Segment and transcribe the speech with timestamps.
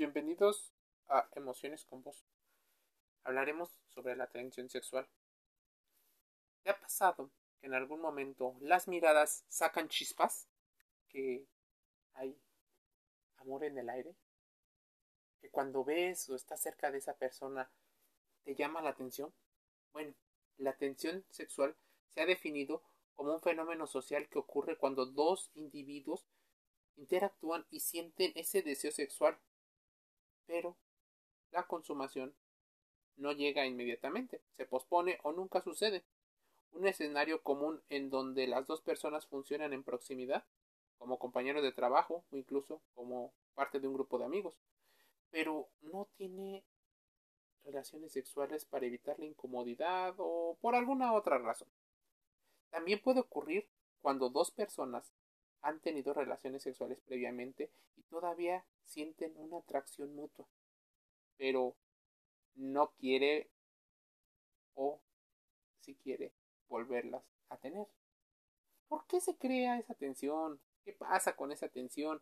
[0.00, 0.72] Bienvenidos
[1.08, 2.24] a Emociones con Vos.
[3.22, 5.06] Hablaremos sobre la tensión sexual.
[6.62, 7.30] ¿Te ha pasado
[7.60, 10.48] que en algún momento las miradas sacan chispas?
[11.06, 11.46] ¿Que
[12.14, 12.34] hay
[13.36, 14.16] amor en el aire?
[15.38, 17.70] ¿Que cuando ves o estás cerca de esa persona
[18.42, 19.34] te llama la atención?
[19.92, 20.14] Bueno,
[20.56, 21.76] la tensión sexual
[22.08, 22.82] se ha definido
[23.12, 26.24] como un fenómeno social que ocurre cuando dos individuos
[26.96, 29.38] interactúan y sienten ese deseo sexual,
[30.50, 30.76] pero
[31.52, 32.34] la consumación
[33.16, 36.04] no llega inmediatamente, se pospone o nunca sucede.
[36.72, 40.44] Un escenario común en donde las dos personas funcionan en proximidad,
[40.98, 44.58] como compañeros de trabajo o incluso como parte de un grupo de amigos,
[45.30, 46.64] pero no tiene
[47.64, 51.68] relaciones sexuales para evitar la incomodidad o por alguna otra razón.
[52.70, 53.68] También puede ocurrir
[54.02, 55.12] cuando dos personas
[55.62, 60.46] han tenido relaciones sexuales previamente y todavía sienten una atracción mutua,
[61.36, 61.76] pero
[62.54, 63.50] no quiere
[64.74, 65.00] o
[65.80, 66.32] si quiere
[66.68, 67.86] volverlas a tener.
[68.88, 70.60] ¿Por qué se crea esa tensión?
[70.84, 72.20] ¿Qué pasa con esa tensión?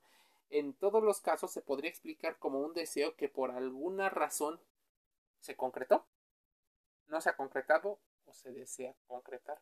[0.51, 4.61] En todos los casos se podría explicar como un deseo que por alguna razón
[5.41, 6.07] se concretó,
[7.07, 9.61] no se ha concretado o se desea concretar.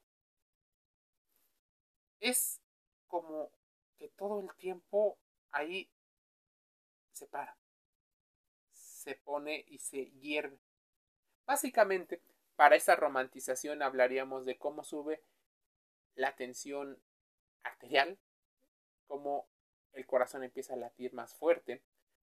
[2.21, 2.61] Es
[3.07, 3.51] como
[3.99, 5.19] que todo el tiempo
[5.51, 5.91] ahí
[7.13, 7.57] se para,
[8.73, 10.59] se pone y se hierve.
[11.47, 12.21] Básicamente,
[12.57, 15.23] para esa romantización hablaríamos de cómo sube
[16.15, 16.99] la tensión
[17.63, 18.19] arterial,
[19.07, 19.49] cómo
[19.93, 21.83] el corazón empieza a latir más fuerte,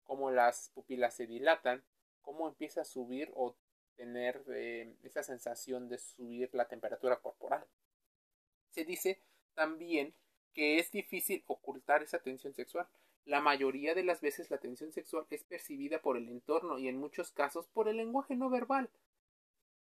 [0.04, 1.84] cómo las pupilas se dilatan,
[2.22, 3.56] cómo empieza a subir o
[3.96, 7.66] tener eh, esa sensación de subir la temperatura corporal.
[8.70, 9.22] Se dice
[9.54, 10.14] también
[10.54, 12.88] que es difícil ocultar esa tensión sexual.
[13.26, 16.98] La mayoría de las veces la tensión sexual es percibida por el entorno y en
[16.98, 18.90] muchos casos por el lenguaje no verbal.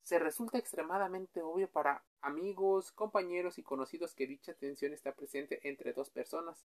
[0.03, 5.93] Se resulta extremadamente obvio para amigos, compañeros y conocidos que dicha tensión está presente entre
[5.93, 6.65] dos personas.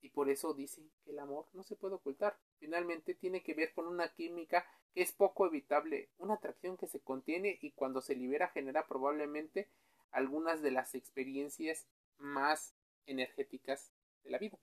[0.00, 2.38] Y por eso dicen que el amor no se puede ocultar.
[2.58, 7.00] Finalmente tiene que ver con una química que es poco evitable, una atracción que se
[7.00, 9.68] contiene y cuando se libera genera probablemente
[10.12, 11.86] algunas de las experiencias
[12.18, 12.74] más
[13.06, 13.92] energéticas
[14.24, 14.58] de la vida.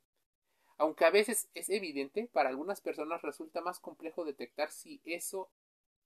[0.77, 5.49] Aunque a veces es evidente, para algunas personas resulta más complejo detectar si eso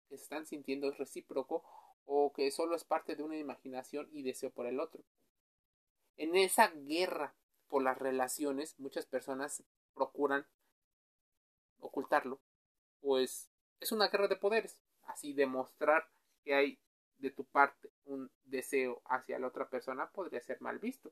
[0.10, 1.64] que están sintiendo es recíproco
[2.06, 5.04] o que solo es parte de una imaginación y deseo por el otro.
[6.16, 7.36] En esa guerra
[7.68, 10.48] por las relaciones, muchas personas procuran
[11.80, 12.40] ocultarlo,
[13.02, 13.50] pues
[13.80, 16.10] es una guerra de poderes, así demostrar
[16.44, 16.80] que hay
[17.18, 21.12] de tu parte un deseo hacia la otra persona podría ser mal visto.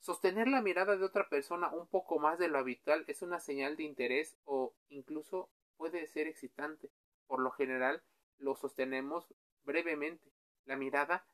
[0.00, 3.76] Sostener la mirada de otra persona un poco más de lo habitual es una señal
[3.76, 6.90] de interés o incluso puede ser excitante.
[7.26, 8.02] Por lo general
[8.38, 9.34] lo sostenemos
[9.64, 10.32] brevemente.
[10.64, 11.26] La mirada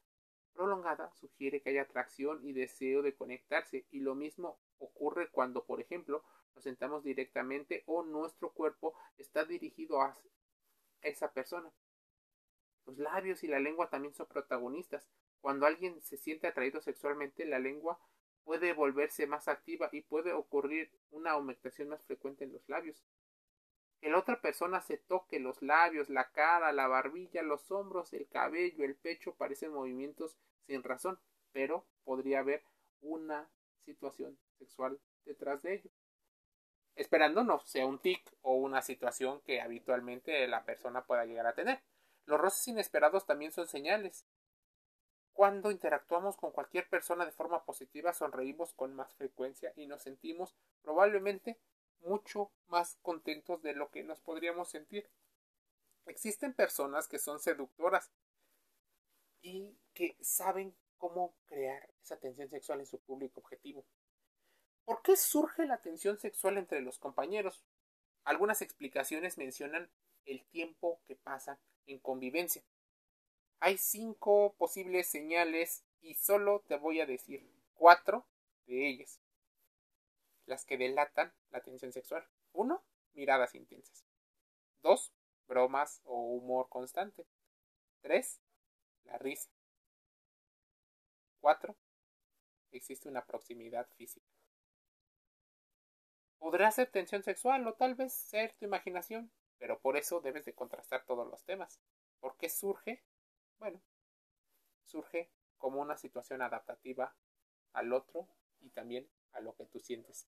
[0.55, 5.81] prolongada sugiere que hay atracción y deseo de conectarse y lo mismo ocurre cuando, por
[5.81, 6.25] ejemplo,
[6.55, 10.17] nos sentamos directamente o nuestro cuerpo está dirigido a
[11.01, 11.73] esa persona.
[12.87, 15.09] Los labios y la lengua también son protagonistas.
[15.41, 17.99] Cuando alguien se siente atraído sexualmente, la lengua
[18.45, 23.05] puede volverse más activa y puede ocurrir una aumentación más frecuente en los labios.
[24.01, 28.29] Que la otra persona se toque los labios, la cara, la barbilla, los hombros, el
[28.29, 30.37] cabello, el pecho parecen movimientos
[30.67, 31.21] sin razón,
[31.53, 32.65] pero podría haber
[33.01, 33.49] una
[33.85, 35.91] situación sexual detrás de ello.
[36.95, 41.55] Esperando no sea un tic o una situación que habitualmente la persona pueda llegar a
[41.55, 41.81] tener.
[42.27, 44.27] Los roces inesperados también son señales.
[45.33, 50.55] Cuando interactuamos con cualquier persona de forma positiva, sonreímos con más frecuencia y nos sentimos
[50.83, 51.59] probablemente
[52.01, 55.09] mucho más contentos de lo que nos podríamos sentir.
[56.07, 58.11] Existen personas que son seductoras
[59.41, 63.85] y que saben cómo crear esa tensión sexual en su público objetivo.
[64.85, 67.63] ¿Por qué surge la tensión sexual entre los compañeros?
[68.25, 69.91] Algunas explicaciones mencionan
[70.25, 72.63] el tiempo que pasa en convivencia.
[73.65, 78.27] Hay cinco posibles señales y solo te voy a decir cuatro
[78.67, 79.21] de ellas.
[80.47, 82.27] Las que delatan la tensión sexual.
[82.53, 82.83] Uno,
[83.13, 84.05] miradas intensas.
[84.83, 85.13] Dos,
[85.47, 87.25] bromas o humor constante.
[88.01, 88.41] Tres,
[89.05, 89.49] la risa.
[91.41, 91.77] Cuatro,
[92.73, 94.27] existe una proximidad física.
[96.41, 100.53] Podrá ser tensión sexual o tal vez ser tu imaginación, pero por eso debes de
[100.53, 101.79] contrastar todos los temas.
[102.19, 103.05] ¿Por qué surge?
[103.63, 103.81] Bueno,
[104.83, 107.15] surge como una situación adaptativa
[107.73, 108.27] al otro
[108.59, 110.27] y también a lo que tú sientes.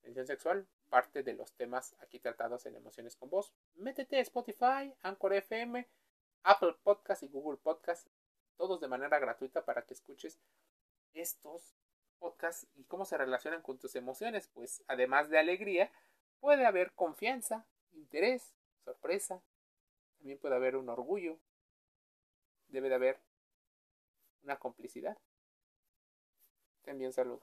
[0.00, 3.54] tensión sexual, parte de los temas aquí tratados en Emociones con Voz.
[3.76, 5.86] Métete a Spotify, Anchor FM,
[6.42, 8.08] Apple Podcast y Google Podcast,
[8.56, 10.40] todos de manera gratuita para que escuches
[11.14, 11.76] estos
[12.18, 14.48] podcasts y cómo se relacionan con tus emociones.
[14.48, 15.92] Pues además de alegría,
[16.40, 19.44] puede haber confianza, interés, sorpresa,
[20.16, 21.38] también puede haber un orgullo,
[22.68, 23.20] debe de haber
[24.42, 25.16] una complicidad.
[26.86, 27.42] Un saludo.